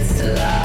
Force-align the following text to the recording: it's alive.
it's 0.00 0.20
alive. 0.20 0.57